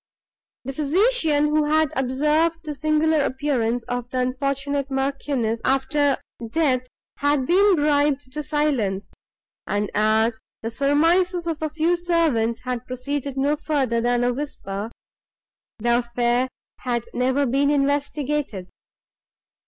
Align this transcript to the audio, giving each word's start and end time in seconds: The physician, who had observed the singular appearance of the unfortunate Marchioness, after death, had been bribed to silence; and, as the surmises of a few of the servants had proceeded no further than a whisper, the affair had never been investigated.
The 0.63 0.73
physician, 0.73 1.49
who 1.49 1.65
had 1.65 1.93
observed 1.95 2.61
the 2.63 2.73
singular 2.73 3.21
appearance 3.23 3.83
of 3.83 4.09
the 4.09 4.17
unfortunate 4.17 4.89
Marchioness, 4.89 5.61
after 5.63 6.17
death, 6.49 6.87
had 7.17 7.45
been 7.45 7.75
bribed 7.75 8.31
to 8.31 8.41
silence; 8.41 9.13
and, 9.67 9.91
as 9.93 10.39
the 10.63 10.71
surmises 10.71 11.45
of 11.45 11.61
a 11.61 11.69
few 11.69 11.93
of 11.93 11.99
the 11.99 12.03
servants 12.03 12.61
had 12.61 12.87
proceeded 12.87 13.37
no 13.37 13.55
further 13.55 14.01
than 14.01 14.23
a 14.23 14.33
whisper, 14.33 14.89
the 15.77 15.99
affair 15.99 16.49
had 16.79 17.05
never 17.13 17.45
been 17.45 17.69
investigated. 17.69 18.71